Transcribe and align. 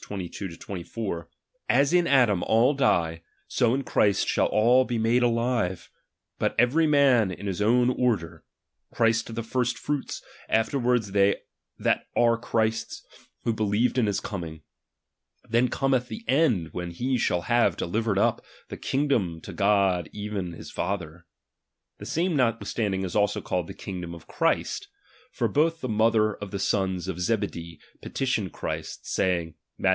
22 0.01 0.57
24): 0.57 1.29
As 1.69 1.93
in 1.93 2.05
Adam 2.05 2.43
all 2.43 2.73
die, 2.73 3.21
so 3.47 3.73
in 3.73 3.83
Christ 3.83 4.27
shall 4.27 4.47
all 4.47 4.83
be 4.83 4.97
made 4.97 5.23
alive; 5.23 5.89
but 6.37 6.55
every 6.59 6.85
man 6.85 7.31
in 7.31 7.45
kis 7.45 7.61
own 7.61 7.89
order; 7.91 8.43
Christ 8.91 9.33
the 9.33 9.43
first 9.43 9.77
fruits; 9.77 10.21
afterward 10.49 11.03
they 11.03 11.37
that 11.77 12.07
are 12.13 12.37
Chrisfs, 12.37 13.03
who 13.43 13.53
be 13.53 13.63
RELIGION. 13.63 13.93
255 13.93 13.93
l/ered 13.93 13.97
in 14.01 14.05
his 14.07 14.19
coming; 14.19 14.61
then 15.47 15.67
cometh 15.69 16.07
the 16.09 16.25
end 16.27 16.73
ivhen 16.73 16.89
cww.xyw. 16.91 16.93
he 16.93 17.17
shall 17.17 17.41
hare 17.43 17.67
ife/icered 17.69 18.17
up 18.17 18.43
the 18.69 18.77
hingilom 18.77 19.41
to 19.43 19.53
God 19.53 20.09
'''eren 20.15 20.53
his 20.55 20.71
Father. 20.71 21.25
The 21.99 22.05
same 22.05 22.35
notwithstanding 22.35 23.03
is 23.03 23.15
also 23.15 23.39
called 23.39 23.67
the 23.67 23.73
kingdom 23.73 24.13
of 24.15 24.27
Christ: 24.27 24.89
for 25.31 25.47
both 25.47 25.79
the 25.79 25.87
mother 25.87 26.33
of 26.35 26.51
the 26.51 26.59
sons 26.59 27.07
of 27.07 27.21
Zebedee 27.21 27.79
petitioned 28.01 28.51
Christ, 28.51 29.07
saying 29.07 29.53
(Matth. 29.77 29.89